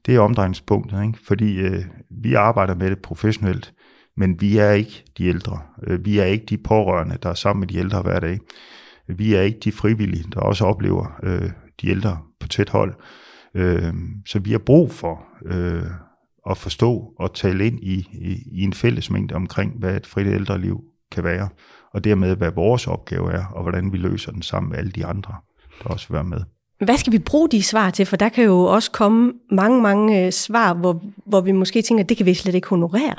Det 0.08 0.16
er 0.16 0.20
omdrejningspunktet, 0.20 1.02
ikke? 1.02 1.18
fordi 1.26 1.58
øh, 1.58 1.84
vi 2.10 2.34
arbejder 2.34 2.74
med 2.74 2.90
det 2.90 2.98
professionelt, 3.02 3.74
men 4.16 4.40
vi 4.40 4.58
er 4.58 4.70
ikke 4.70 5.04
de 5.18 5.26
ældre. 5.26 5.60
Øh, 5.86 6.04
vi 6.04 6.18
er 6.18 6.24
ikke 6.24 6.46
de 6.46 6.58
pårørende, 6.58 7.18
der 7.22 7.28
er 7.28 7.34
sammen 7.34 7.60
med 7.60 7.68
de 7.68 7.78
ældre 7.78 8.02
hver 8.02 8.20
dag. 8.20 8.38
Vi 9.08 9.34
er 9.34 9.40
ikke 9.40 9.58
de 9.64 9.72
frivillige, 9.72 10.24
der 10.32 10.40
også 10.40 10.64
oplever 10.64 11.18
øh, 11.22 11.50
de 11.80 11.88
ældre 11.88 12.18
på 12.40 12.48
tæt 12.48 12.68
hold. 12.68 12.94
Øh, 13.54 13.94
så 14.26 14.38
vi 14.38 14.50
har 14.50 14.58
brug 14.58 14.92
for 14.92 15.24
øh, 15.46 15.90
at 16.50 16.56
forstå 16.56 17.14
og 17.18 17.34
tale 17.34 17.66
ind 17.66 17.80
i, 17.82 18.08
i, 18.12 18.42
i 18.52 18.62
en 18.62 18.72
fælles 18.72 19.10
mængde 19.10 19.34
omkring, 19.34 19.78
hvad 19.78 19.96
et 19.96 20.06
frit 20.06 20.26
ældreliv 20.26 20.84
kan 21.12 21.24
være, 21.24 21.48
og 21.94 22.04
dermed 22.04 22.36
hvad 22.36 22.50
vores 22.50 22.86
opgave 22.86 23.32
er, 23.32 23.46
og 23.46 23.62
hvordan 23.62 23.92
vi 23.92 23.96
løser 23.96 24.32
den 24.32 24.42
sammen 24.42 24.70
med 24.70 24.78
alle 24.78 24.90
de 24.90 25.06
andre, 25.06 25.34
der 25.82 25.88
også 25.88 26.08
vil 26.08 26.14
være 26.14 26.24
med. 26.24 26.40
Hvad 26.84 26.96
skal 26.96 27.12
vi 27.12 27.18
bruge 27.18 27.48
de 27.48 27.62
svar 27.62 27.90
til? 27.90 28.06
For 28.06 28.16
der 28.16 28.28
kan 28.28 28.44
jo 28.44 28.60
også 28.60 28.90
komme 28.90 29.32
mange, 29.50 29.82
mange 29.82 30.26
øh, 30.26 30.32
svar, 30.32 30.74
hvor, 30.74 31.02
hvor 31.26 31.40
vi 31.40 31.52
måske 31.52 31.82
tænker, 31.82 32.04
at 32.04 32.08
det 32.08 32.16
kan 32.16 32.26
vi 32.26 32.34
slet 32.34 32.54
ikke 32.54 32.68
honorere. 32.68 33.14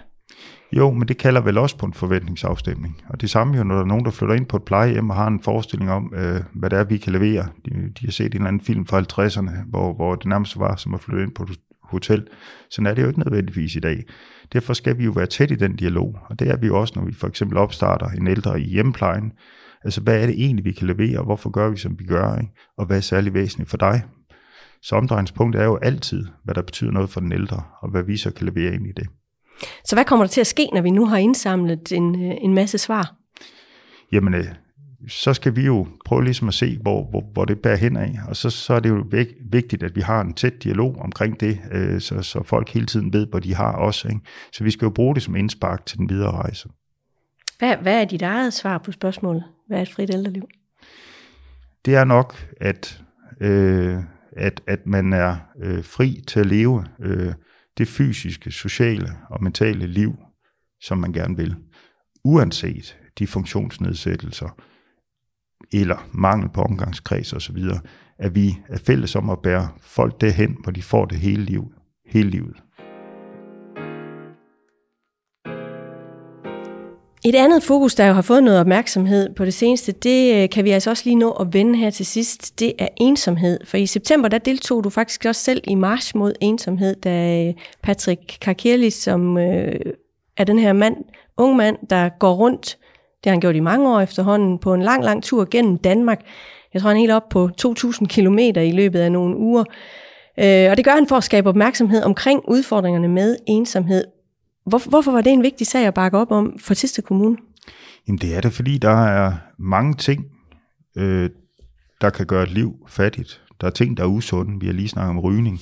Jo, 0.71 0.91
men 0.91 1.07
det 1.07 1.17
kalder 1.17 1.41
vel 1.41 1.57
også 1.57 1.77
på 1.77 1.85
en 1.85 1.93
forventningsafstemning. 1.93 3.01
Og 3.09 3.21
det 3.21 3.29
samme 3.29 3.57
jo, 3.57 3.63
når 3.63 3.75
der 3.75 3.81
er 3.81 3.85
nogen, 3.85 4.05
der 4.05 4.11
flytter 4.11 4.35
ind 4.35 4.45
på 4.45 4.57
et 4.57 4.63
plejehjem 4.63 5.09
og 5.09 5.15
har 5.15 5.27
en 5.27 5.39
forestilling 5.43 5.91
om, 5.91 6.13
øh, 6.15 6.41
hvad 6.53 6.69
det 6.69 6.79
er, 6.79 6.83
vi 6.83 6.97
kan 6.97 7.13
levere. 7.13 7.47
De, 7.65 7.71
de 7.71 8.05
har 8.05 8.11
set 8.11 8.25
en 8.25 8.33
eller 8.33 8.47
anden 8.47 8.61
film 8.61 8.85
fra 8.85 9.01
50'erne, 9.01 9.69
hvor, 9.69 9.93
hvor 9.93 10.15
det 10.15 10.25
nærmest 10.25 10.59
var 10.59 10.75
som 10.75 10.93
at 10.93 11.01
flytte 11.01 11.23
ind 11.23 11.31
på 11.35 11.43
et 11.43 11.59
hotel. 11.83 12.27
Sådan 12.71 12.87
er 12.87 12.93
det 12.93 13.01
jo 13.01 13.07
ikke 13.07 13.19
nødvendigvis 13.19 13.75
i 13.75 13.79
dag. 13.79 14.03
Derfor 14.53 14.73
skal 14.73 14.97
vi 14.97 15.03
jo 15.03 15.11
være 15.11 15.25
tæt 15.25 15.51
i 15.51 15.55
den 15.55 15.75
dialog, 15.75 16.17
og 16.29 16.39
det 16.39 16.47
er 16.47 16.57
vi 16.57 16.67
jo 16.67 16.79
også, 16.79 16.93
når 16.95 17.05
vi 17.05 17.13
for 17.13 17.27
eksempel 17.27 17.57
opstarter 17.57 18.07
en 18.07 18.27
ældre 18.27 18.61
i 18.61 18.63
hjemplejen. 18.63 19.31
Altså, 19.83 20.01
hvad 20.01 20.21
er 20.21 20.25
det 20.25 20.35
egentlig, 20.43 20.65
vi 20.65 20.71
kan 20.71 20.87
levere, 20.87 21.19
og 21.19 21.25
hvorfor 21.25 21.49
gør 21.49 21.69
vi, 21.69 21.77
som 21.77 21.99
vi 21.99 22.05
gør, 22.05 22.37
ikke? 22.37 22.53
og 22.77 22.85
hvad 22.85 22.97
er 22.97 23.01
særlig 23.01 23.33
væsentligt 23.33 23.69
for 23.69 23.77
dig? 23.77 24.03
Så 24.81 24.95
omdrejningspunkt 24.95 25.55
er 25.55 25.63
jo 25.63 25.77
altid, 25.77 26.25
hvad 26.43 26.55
der 26.55 26.61
betyder 26.61 26.91
noget 26.91 27.09
for 27.09 27.19
den 27.19 27.31
ældre, 27.31 27.63
og 27.81 27.89
hvad 27.89 28.03
vi 28.03 28.17
så 28.17 28.31
kan 28.31 28.45
levere 28.45 28.73
ind 28.73 28.87
i 28.87 28.91
det. 28.91 29.07
Så 29.85 29.95
hvad 29.95 30.05
kommer 30.05 30.25
der 30.25 30.29
til 30.29 30.41
at 30.41 30.47
ske, 30.47 30.69
når 30.73 30.81
vi 30.81 30.89
nu 30.89 31.05
har 31.05 31.17
indsamlet 31.17 31.91
en, 31.91 32.15
øh, 32.15 32.37
en 32.41 32.53
masse 32.53 32.77
svar? 32.77 33.15
Jamen, 34.11 34.33
øh, 34.33 34.45
så 35.07 35.33
skal 35.33 35.55
vi 35.55 35.65
jo 35.65 35.87
prøve 36.05 36.23
ligesom 36.23 36.47
at 36.47 36.53
se, 36.53 36.77
hvor, 36.81 37.09
hvor, 37.09 37.23
hvor 37.33 37.45
det 37.45 37.59
bærer 37.59 37.75
hen 37.75 37.97
af. 37.97 38.15
Og 38.27 38.35
så, 38.35 38.49
så 38.49 38.73
er 38.73 38.79
det 38.79 38.89
jo 38.89 39.05
vigtigt, 39.51 39.83
at 39.83 39.95
vi 39.95 40.01
har 40.01 40.21
en 40.21 40.33
tæt 40.33 40.63
dialog 40.63 40.95
omkring 40.99 41.39
det, 41.39 41.59
øh, 41.71 42.01
så, 42.01 42.21
så 42.21 42.43
folk 42.43 42.69
hele 42.69 42.85
tiden 42.85 43.13
ved, 43.13 43.27
hvor 43.27 43.39
de 43.39 43.55
har 43.55 43.75
os. 43.75 44.05
Ikke? 44.05 44.19
Så 44.53 44.63
vi 44.63 44.71
skal 44.71 44.85
jo 44.85 44.89
bruge 44.89 45.15
det 45.15 45.23
som 45.23 45.35
indspark 45.35 45.85
til 45.85 45.97
den 45.97 46.09
videre 46.09 46.31
rejse. 46.31 46.69
Hvad, 47.59 47.77
hvad 47.77 48.01
er 48.01 48.05
dit 48.05 48.21
eget 48.21 48.53
svar 48.53 48.77
på 48.77 48.91
spørgsmålet? 48.91 49.43
Hvad 49.67 49.77
er 49.77 49.81
et 49.81 49.91
frit 49.91 50.09
ældreliv? 50.13 50.47
Det 51.85 51.95
er 51.95 52.03
nok, 52.03 52.47
at, 52.61 53.01
øh, 53.41 53.97
at, 54.31 54.61
at 54.67 54.85
man 54.85 55.13
er 55.13 55.37
øh, 55.61 55.83
fri 55.83 56.23
til 56.27 56.39
at 56.39 56.45
leve 56.45 56.85
øh, 56.99 57.33
det 57.77 57.87
fysiske, 57.87 58.51
sociale 58.51 59.09
og 59.29 59.43
mentale 59.43 59.87
liv, 59.87 60.15
som 60.81 60.97
man 60.97 61.13
gerne 61.13 61.37
vil. 61.37 61.55
Uanset 62.23 62.97
de 63.19 63.27
funktionsnedsættelser, 63.27 64.59
eller 65.73 66.07
mangel 66.11 66.49
på 66.49 66.61
omgangskreds 66.61 67.33
osv., 67.33 67.57
at 68.17 68.35
vi 68.35 68.57
er 68.69 68.77
fælles 68.77 69.15
om 69.15 69.29
at 69.29 69.41
bære 69.41 69.69
folk 69.81 70.21
derhen, 70.21 70.57
hvor 70.63 70.71
de 70.71 70.81
får 70.81 71.05
det 71.05 71.17
hele, 71.17 71.43
liv, 71.43 71.73
hele 72.05 72.29
livet. 72.29 72.63
Et 77.25 77.35
andet 77.35 77.63
fokus, 77.63 77.95
der 77.95 78.05
jo 78.05 78.13
har 78.13 78.21
fået 78.21 78.43
noget 78.43 78.59
opmærksomhed 78.59 79.35
på 79.35 79.45
det 79.45 79.53
seneste, 79.53 79.91
det 79.91 80.35
øh, 80.35 80.49
kan 80.49 80.65
vi 80.65 80.71
altså 80.71 80.89
også 80.89 81.03
lige 81.05 81.15
nå 81.15 81.31
at 81.31 81.53
vende 81.53 81.77
her 81.77 81.89
til 81.89 82.05
sidst, 82.05 82.59
det 82.59 82.73
er 82.79 82.87
ensomhed. 82.97 83.59
For 83.65 83.77
i 83.77 83.85
september, 83.85 84.29
der 84.29 84.37
deltog 84.37 84.83
du 84.83 84.89
faktisk 84.89 85.25
også 85.25 85.43
selv 85.43 85.61
i 85.63 85.75
March 85.75 86.17
mod 86.17 86.33
ensomhed, 86.41 86.95
da 86.95 87.45
øh, 87.47 87.53
Patrick 87.83 88.37
Karkelis, 88.41 88.93
som 88.93 89.37
øh, 89.37 89.75
er 90.37 90.43
den 90.43 90.59
her 90.59 90.73
mand, 90.73 90.95
ung 91.37 91.55
mand, 91.55 91.77
der 91.89 92.09
går 92.19 92.33
rundt 92.33 92.77
det 93.23 93.29
har 93.29 93.31
han 93.31 93.39
gjort 93.39 93.55
i 93.55 93.59
mange 93.59 93.89
år 93.93 93.99
efterhånden, 93.99 94.57
på 94.57 94.73
en 94.73 94.81
lang, 94.81 95.03
lang 95.03 95.23
tur 95.23 95.47
gennem 95.51 95.77
Danmark. 95.77 96.21
Jeg 96.73 96.81
tror, 96.81 96.89
han 96.89 96.97
er 96.97 97.01
helt 97.01 97.11
op 97.11 97.29
på 97.29 97.49
2.000 97.65 98.05
kilometer 98.05 98.61
i 98.61 98.71
løbet 98.71 98.99
af 98.99 99.11
nogle 99.11 99.37
uger. 99.37 99.63
Øh, 100.39 100.71
og 100.71 100.77
det 100.77 100.85
gør 100.85 100.91
han 100.91 101.07
for 101.07 101.15
at 101.15 101.23
skabe 101.23 101.49
opmærksomhed 101.49 102.03
omkring 102.03 102.41
udfordringerne 102.47 103.07
med 103.07 103.35
ensomhed. 103.47 104.03
Hvor, 104.65 104.89
hvorfor 104.89 105.11
var 105.11 105.21
det 105.21 105.33
en 105.33 105.43
vigtig 105.43 105.67
sag 105.67 105.87
at 105.87 105.93
bakke 105.93 106.17
op 106.17 106.31
om 106.31 106.59
for 106.59 106.73
Tiste 106.73 107.01
Kommune? 107.01 107.37
Jamen 108.07 108.17
det 108.17 108.35
er 108.35 108.41
det, 108.41 108.53
fordi 108.53 108.77
der 108.77 109.05
er 109.05 109.33
mange 109.57 109.93
ting, 109.93 110.25
øh, 110.97 111.29
der 112.01 112.09
kan 112.09 112.25
gøre 112.25 112.43
et 112.43 112.51
liv 112.51 112.75
fattigt. 112.87 113.43
Der 113.61 113.67
er 113.67 113.71
ting, 113.71 113.97
der 113.97 114.03
er 114.03 114.07
usunde. 114.07 114.59
Vi 114.59 114.65
har 114.65 114.73
lige 114.73 114.87
snakket 114.87 115.09
om 115.09 115.19
rygning. 115.19 115.59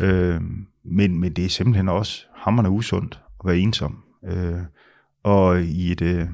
Øh, 0.00 0.40
men, 0.84 1.20
men 1.20 1.32
det 1.32 1.44
er 1.44 1.48
simpelthen 1.48 1.88
også 1.88 2.26
hammerne 2.36 2.70
usundt 2.70 3.20
at 3.40 3.46
være 3.46 3.58
ensom. 3.58 3.98
Øh, 4.24 4.58
og 5.22 5.62
i 5.62 5.92
et, 5.92 6.02
øh, 6.02 6.26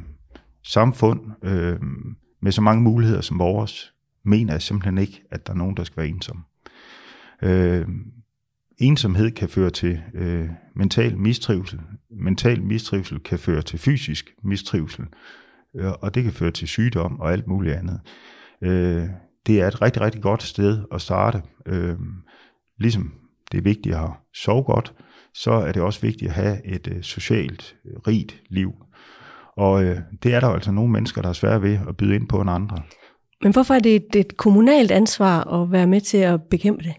samfund 0.68 1.20
øh, 1.42 1.80
med 2.42 2.52
så 2.52 2.61
mange 2.61 2.82
muligheder 2.82 3.20
som 3.20 3.38
vores, 3.38 3.94
mener 4.25 4.52
jeg 4.52 4.62
simpelthen 4.62 4.99
ikke, 4.99 5.23
at 5.30 5.47
der 5.47 5.52
er 5.52 5.56
nogen, 5.56 5.76
der 5.76 5.85
skal 5.85 5.97
være 5.97 6.08
ensom. 6.08 6.44
Øh, 7.42 7.87
ensomhed 8.78 9.30
kan 9.30 9.49
føre 9.49 9.70
til 9.70 10.00
øh, 10.14 10.49
mental 10.76 11.18
mistrivsel. 11.18 11.80
Mental 12.11 12.62
mistrivsel 12.62 13.18
kan 13.20 13.38
føre 13.38 13.62
til 13.62 13.78
fysisk 13.78 14.35
mistrivsel, 14.44 15.04
øh, 15.76 15.92
og 16.00 16.14
det 16.14 16.23
kan 16.23 16.32
føre 16.32 16.50
til 16.50 16.68
sygdom 16.68 17.20
og 17.20 17.32
alt 17.32 17.47
muligt 17.47 17.75
andet. 17.75 18.00
Øh, 18.62 19.08
det 19.47 19.61
er 19.61 19.68
et 19.68 19.82
rigtig, 19.82 20.02
rigtig 20.02 20.23
godt 20.23 20.42
sted 20.42 20.85
at 20.92 21.00
starte. 21.00 21.42
Øh, 21.66 21.97
ligesom 22.78 23.12
det 23.52 23.58
er 23.58 23.62
vigtigt 23.62 23.94
at 23.94 24.11
sove 24.35 24.62
godt, 24.62 24.94
så 25.35 25.50
er 25.50 25.73
det 25.73 25.82
også 25.82 26.00
vigtigt 26.00 26.28
at 26.28 26.35
have 26.35 26.66
et 26.66 26.88
øh, 26.97 27.02
socialt 27.02 27.76
rigt 28.06 28.42
liv. 28.50 28.73
Og 29.56 29.85
øh, 29.85 29.99
det 30.23 30.35
er 30.35 30.40
der 30.40 30.49
altså 30.49 30.73
nogle 30.73 30.92
mennesker, 30.92 31.23
der 31.23 31.28
er 31.28 31.32
svære 31.32 31.62
ved 31.62 31.78
at 31.88 31.97
byde 31.97 32.14
ind 32.14 32.28
på 32.28 32.40
en 32.40 32.49
andre. 32.49 32.82
Men 33.42 33.52
hvorfor 33.52 33.75
er 33.75 33.78
det 33.78 33.97
et, 33.97 34.16
et 34.16 34.37
kommunalt 34.37 34.90
ansvar 34.90 35.62
at 35.62 35.73
være 35.73 35.87
med 35.87 36.00
til 36.00 36.18
at 36.18 36.42
bekæmpe 36.42 36.85
det? 36.85 36.94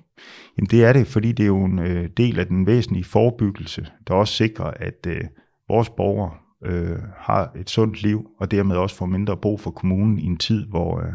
Jamen 0.57 0.67
det 0.71 0.83
er 0.83 0.93
det, 0.93 1.07
fordi 1.07 1.31
det 1.31 1.43
er 1.43 1.47
jo 1.47 1.65
en 1.65 1.79
øh, 1.79 2.09
del 2.17 2.39
af 2.39 2.47
den 2.47 2.67
væsentlige 2.67 3.03
forebyggelse, 3.03 3.88
der 4.07 4.13
også 4.13 4.33
sikrer, 4.33 4.71
at 4.75 5.07
øh, 5.07 5.21
vores 5.67 5.89
borgere 5.89 6.31
øh, 6.65 6.99
har 7.17 7.51
et 7.55 7.69
sundt 7.69 8.03
liv, 8.03 8.27
og 8.39 8.51
dermed 8.51 8.75
også 8.75 8.95
får 8.95 9.05
mindre 9.05 9.38
brug 9.38 9.59
for 9.59 9.71
kommunen 9.71 10.19
i 10.19 10.25
en 10.25 10.38
tid, 10.38 10.65
hvor 10.65 10.99
øh, 10.99 11.13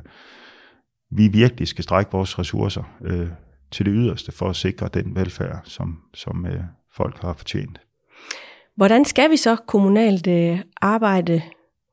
vi 1.11 1.29
virkelig 1.29 1.69
skal 1.69 1.85
strække 1.85 2.13
vores 2.13 2.39
ressourcer 2.39 2.83
øh, 3.05 3.29
til 3.71 3.87
det 3.87 3.93
yderste 3.97 4.33
for 4.33 4.49
at 4.49 4.57
sikre 4.57 4.89
den 4.95 5.17
velfærd, 5.17 5.61
som, 5.65 5.99
som 6.15 6.47
øh, 6.47 6.61
folk 6.97 7.21
har 7.21 7.33
fortjent. 7.33 7.81
Hvordan 8.77 9.05
skal 9.05 9.31
vi 9.31 9.37
så 9.37 9.57
kommunalt 9.57 10.27
øh, 10.27 10.59
arbejde 10.81 11.43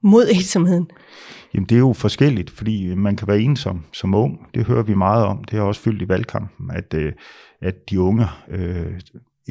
mod 0.01 0.27
ensomheden? 0.29 0.91
Jamen 1.53 1.69
det 1.69 1.75
er 1.75 1.79
jo 1.79 1.93
forskelligt, 1.93 2.49
fordi 2.49 2.95
man 2.95 3.15
kan 3.15 3.27
være 3.27 3.39
ensom 3.39 3.83
som 3.93 4.13
ung. 4.13 4.47
Det 4.53 4.65
hører 4.65 4.83
vi 4.83 4.93
meget 4.93 5.25
om. 5.25 5.43
Det 5.43 5.59
har 5.59 5.65
også 5.65 5.81
fyldt 5.81 6.01
i 6.01 6.07
valgkampen, 6.07 6.71
at, 6.71 6.93
øh, 6.93 7.13
at 7.61 7.89
de 7.89 8.01
unge 8.01 8.27
øh, 8.49 8.99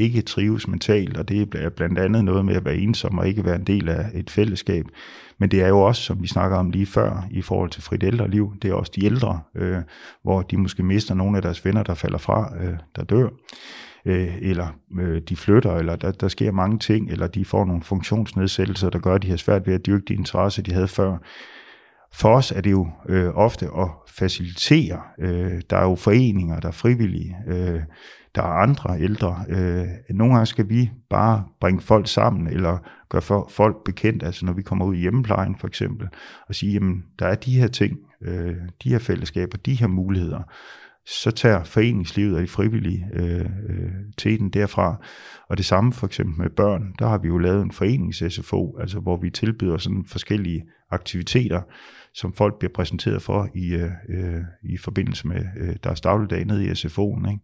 ikke 0.01 0.23
trives 0.23 0.69
mentalt, 0.69 1.17
og 1.17 1.29
det 1.29 1.55
er 1.55 1.69
blandt 1.69 1.99
andet 1.99 2.25
noget 2.25 2.45
med 2.45 2.55
at 2.55 2.65
være 2.65 2.77
ensom 2.77 3.19
og 3.19 3.29
ikke 3.29 3.45
være 3.45 3.57
en 3.57 3.65
del 3.65 3.89
af 3.89 4.11
et 4.15 4.31
fællesskab. 4.31 4.87
Men 5.39 5.51
det 5.51 5.63
er 5.63 5.69
jo 5.69 5.81
også, 5.81 6.03
som 6.03 6.23
vi 6.23 6.27
snakker 6.27 6.57
om 6.57 6.71
lige 6.71 6.87
før, 6.87 7.27
i 7.31 7.43
forhold 7.43 7.71
til 7.71 7.83
frit 7.83 8.03
ældreliv, 8.03 8.55
det 8.63 8.71
er 8.71 8.75
også 8.75 8.93
de 8.95 9.05
ældre, 9.05 9.41
øh, 9.55 9.79
hvor 10.23 10.43
de 10.43 10.57
måske 10.57 10.83
mister 10.83 11.15
nogle 11.15 11.37
af 11.37 11.43
deres 11.43 11.65
venner, 11.65 11.83
der 11.83 11.95
falder 11.95 12.19
fra, 12.19 12.53
øh, 12.61 12.75
der 12.97 13.05
dør 13.05 13.29
øh, 14.05 14.37
eller 14.41 14.67
øh, 15.01 15.23
de 15.29 15.37
flytter, 15.37 15.77
eller 15.77 15.97
der, 15.97 16.11
der 16.13 16.29
sker 16.29 16.53
mange 16.53 16.79
ting, 16.79 17.11
eller 17.11 17.27
de 17.27 17.45
får 17.45 17.65
nogle 17.65 17.83
funktionsnedsættelser, 17.83 18.91
der 18.91 18.99
gør, 18.99 19.15
at 19.15 19.23
de 19.23 19.31
har 19.31 19.37
svært 19.37 19.67
ved 19.67 19.75
at 19.75 19.87
dyrke 19.87 20.05
de 20.09 20.15
interesser, 20.15 20.63
de 20.63 20.73
havde 20.73 20.89
før. 20.89 21.17
For 22.13 22.29
os 22.29 22.53
er 22.53 22.61
det 22.61 22.71
jo 22.71 22.89
øh, 23.09 23.29
ofte 23.35 23.67
at 23.67 23.89
facilitere. 24.09 25.01
Øh, 25.19 25.61
der 25.71 25.77
er 25.77 25.85
jo 25.85 25.95
foreninger, 25.95 26.61
der 26.61 26.69
er 26.69 26.73
frivillige, 26.73 27.37
øh, 27.47 27.81
der 28.35 28.43
er 28.43 28.63
andre 28.63 29.01
ældre. 29.01 29.45
Øh, 29.49 29.87
nogle 30.11 30.35
gange 30.35 30.47
skal 30.47 30.69
vi 30.69 30.91
bare 31.11 31.45
bringe 31.61 31.81
folk 31.81 32.09
sammen, 32.09 32.47
eller 32.47 32.79
gøre 33.09 33.23
for, 33.23 33.51
folk 33.51 33.77
bekendt, 33.85 34.23
altså 34.23 34.47
når 34.47 34.53
vi 34.53 34.63
kommer 34.63 34.85
ud 34.85 34.95
i 34.95 35.01
hjemmeplejen 35.01 35.57
for 35.61 35.67
eksempel, 35.67 36.09
og 36.49 36.55
sige, 36.55 36.73
jamen 36.73 37.05
der 37.19 37.27
er 37.27 37.35
de 37.35 37.59
her 37.61 37.69
ting, 37.69 37.99
øh, 38.23 38.57
de 38.85 38.89
her 38.89 38.99
fællesskaber, 38.99 39.59
de 39.59 39.75
her 39.75 39.87
muligheder 39.87 40.43
så 41.11 41.31
tager 41.31 41.65
foreningslivet 41.65 42.37
og 42.37 42.43
de 42.43 42.47
frivillige 42.47 43.07
øh, 43.13 43.41
øh, 43.41 43.91
teten 44.17 44.51
derfra. 44.51 45.05
Og 45.49 45.57
det 45.57 45.65
samme 45.65 45.93
for 45.93 46.07
eksempel 46.07 46.43
med 46.43 46.51
børn, 46.51 46.95
der 46.99 47.09
har 47.09 47.19
vi 47.19 47.29
jo 47.29 47.39
lavet 47.39 47.63
en 47.63 47.71
forenings-SFO, 47.71 48.81
altså 48.81 49.01
hvor 49.01 49.17
vi 49.17 49.31
tilbyder 49.31 49.79
sådan 49.79 50.05
forskellige 50.07 50.65
aktiviteter, 50.91 51.63
som 52.15 52.33
folk 52.33 52.59
bliver 52.59 52.73
præsenteret 52.73 53.23
for 53.23 53.49
i, 53.55 53.75
øh, 53.75 53.91
øh 54.09 54.43
i 54.63 54.77
forbindelse 54.77 55.29
med 55.29 55.45
øh, 55.61 55.77
deres 55.85 56.01
dagligdag 56.01 56.45
nede 56.45 56.65
i 56.65 56.71
SFO'en. 56.71 57.31
Ikke? 57.31 57.41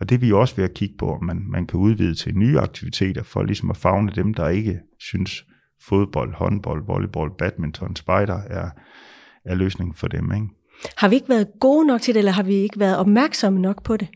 Og 0.00 0.08
det 0.08 0.14
er 0.14 0.18
vi 0.18 0.32
også 0.32 0.56
ved 0.56 0.64
at 0.64 0.74
kigge 0.74 0.94
på, 0.98 1.14
om 1.14 1.24
man, 1.24 1.44
man 1.48 1.66
kan 1.66 1.80
udvide 1.80 2.14
til 2.14 2.36
nye 2.36 2.58
aktiviteter, 2.58 3.22
for 3.22 3.42
ligesom 3.42 3.70
at 3.70 3.76
fagne 3.76 4.12
dem, 4.14 4.34
der 4.34 4.48
ikke 4.48 4.80
synes 4.98 5.44
fodbold, 5.88 6.34
håndbold, 6.34 6.86
volleyball, 6.86 7.30
badminton, 7.38 7.96
spider 7.96 8.40
er, 8.46 8.70
er 9.44 9.54
løsningen 9.54 9.94
for 9.94 10.08
dem. 10.08 10.32
Ikke? 10.32 10.48
Har 10.96 11.08
vi 11.08 11.14
ikke 11.14 11.28
været 11.28 11.46
gode 11.60 11.86
nok 11.86 12.00
til 12.00 12.14
det, 12.14 12.18
eller 12.18 12.32
har 12.32 12.42
vi 12.42 12.54
ikke 12.54 12.80
været 12.80 12.96
opmærksomme 12.96 13.60
nok 13.60 13.82
på 13.82 13.96
det? 13.96 14.08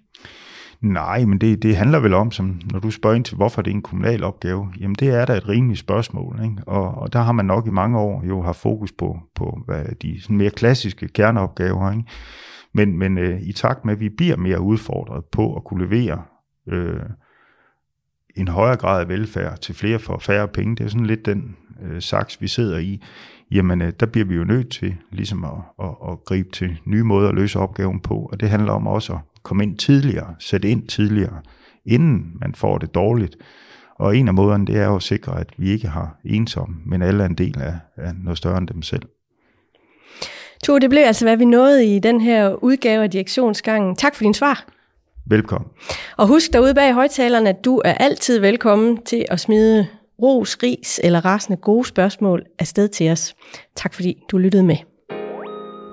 Nej, 0.80 1.24
men 1.24 1.38
det, 1.38 1.62
det 1.62 1.76
handler 1.76 1.98
vel 1.98 2.14
om, 2.14 2.30
som 2.30 2.60
når 2.72 2.78
du 2.78 2.90
spørger 2.90 3.16
ind 3.16 3.24
til, 3.24 3.36
hvorfor 3.36 3.62
det 3.62 3.70
er 3.70 3.74
en 3.74 3.82
kommunal 3.82 4.24
opgave, 4.24 4.68
jamen 4.80 4.94
det 4.94 5.08
er 5.08 5.24
da 5.24 5.36
et 5.36 5.48
rimeligt 5.48 5.80
spørgsmål. 5.80 6.40
Ikke? 6.44 6.56
Og, 6.66 6.94
og 6.94 7.12
der 7.12 7.18
har 7.18 7.32
man 7.32 7.44
nok 7.44 7.66
i 7.66 7.70
mange 7.70 7.98
år 7.98 8.24
jo 8.28 8.42
haft 8.42 8.60
fokus 8.60 8.92
på, 8.92 9.18
på 9.34 9.58
hvad 9.66 9.84
de 10.02 10.22
sådan 10.22 10.36
mere 10.36 10.50
klassiske 10.50 11.08
kerneopgaver. 11.08 11.90
Ikke? 11.92 12.04
Men, 12.72 12.98
men 12.98 13.18
øh, 13.18 13.42
i 13.42 13.52
takt 13.52 13.84
med, 13.84 13.92
at 13.92 14.00
vi 14.00 14.08
bliver 14.08 14.36
mere 14.36 14.60
udfordret 14.60 15.24
på 15.24 15.56
at 15.56 15.64
kunne 15.64 15.84
levere 15.84 16.22
øh, 16.68 17.00
en 18.36 18.48
højere 18.48 18.76
grad 18.76 19.00
af 19.00 19.08
velfærd 19.08 19.58
til 19.58 19.74
flere 19.74 19.98
for 19.98 20.18
færre 20.18 20.48
penge, 20.48 20.76
det 20.76 20.84
er 20.84 20.88
sådan 20.88 21.06
lidt 21.06 21.26
den 21.26 21.56
øh, 21.82 22.02
saks, 22.02 22.40
vi 22.40 22.48
sidder 22.48 22.78
i, 22.78 23.02
jamen 23.50 23.82
øh, 23.82 23.92
der 24.00 24.06
bliver 24.06 24.24
vi 24.26 24.34
jo 24.34 24.44
nødt 24.44 24.70
til 24.70 24.96
ligesom 25.12 25.44
at, 25.44 25.86
at, 25.86 26.10
at 26.10 26.24
gribe 26.24 26.50
til 26.50 26.78
nye 26.84 27.02
måder 27.02 27.28
at 27.28 27.34
løse 27.34 27.58
opgaven 27.58 28.00
på, 28.00 28.28
og 28.32 28.40
det 28.40 28.50
handler 28.50 28.72
om 28.72 28.86
også 28.86 29.12
at 29.12 29.18
komme 29.42 29.62
ind 29.62 29.78
tidligere, 29.78 30.34
sætte 30.38 30.68
ind 30.68 30.88
tidligere, 30.88 31.40
inden 31.86 32.32
man 32.40 32.54
får 32.54 32.78
det 32.78 32.94
dårligt. 32.94 33.36
Og 33.98 34.16
en 34.16 34.28
af 34.28 34.34
måderne, 34.34 34.66
det 34.66 34.76
er 34.76 34.86
jo 34.86 34.96
at 34.96 35.02
sikre, 35.02 35.40
at 35.40 35.52
vi 35.56 35.70
ikke 35.70 35.88
har 35.88 36.20
ensomme, 36.24 36.76
men 36.86 37.02
alle 37.02 37.22
er 37.22 37.26
en 37.26 37.34
del 37.34 37.58
af, 37.60 37.74
af 37.96 38.12
noget 38.24 38.38
større 38.38 38.58
end 38.58 38.68
dem 38.68 38.82
selv. 38.82 39.02
To, 40.64 40.78
det 40.78 40.90
blev 40.90 41.02
altså, 41.02 41.24
hvad 41.24 41.36
vi 41.36 41.44
nåede 41.44 41.96
i 41.96 41.98
den 41.98 42.20
her 42.20 42.64
udgave 42.64 43.02
af 43.02 43.10
Direktionsgangen. 43.10 43.96
Tak 43.96 44.14
for 44.14 44.24
din 44.24 44.34
svar. 44.34 44.64
Velkommen. 45.26 45.70
Og 46.16 46.26
husk 46.26 46.52
derude 46.52 46.74
bag 46.74 46.94
højtalerne, 46.94 47.48
at 47.48 47.64
du 47.64 47.82
er 47.84 47.94
altid 47.94 48.38
velkommen 48.38 49.02
til 49.02 49.24
at 49.28 49.40
smide 49.40 49.86
ros, 50.22 50.58
ris 50.62 51.00
eller 51.04 51.24
rasende 51.24 51.56
gode 51.56 51.86
spørgsmål 51.86 52.42
afsted 52.58 52.88
til 52.88 53.10
os. 53.10 53.34
Tak 53.76 53.94
fordi 53.94 54.22
du 54.30 54.38
lyttede 54.38 54.64
med. 54.64 54.76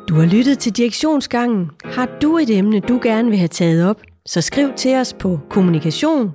Du 0.07 0.15
har 0.15 0.25
lyttet 0.25 0.59
til 0.59 0.77
Direktionsgangen. 0.77 1.69
Har 1.83 2.17
du 2.21 2.37
et 2.37 2.49
emne, 2.49 2.79
du 2.79 2.99
gerne 3.03 3.29
vil 3.29 3.37
have 3.37 3.47
taget 3.47 3.89
op, 3.89 4.01
så 4.25 4.41
skriv 4.41 4.73
til 4.73 4.95
os 4.95 5.13
på 5.13 5.39
kommunikation 5.49 6.31